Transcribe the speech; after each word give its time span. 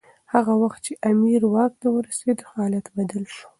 هغه 0.33 0.53
وخت 0.61 0.79
چي 0.85 0.93
امیر 1.09 1.41
واک 1.53 1.73
ته 1.81 1.87
ورسېد 1.91 2.37
حالات 2.49 2.85
بدل 2.97 3.23
شول. 3.35 3.49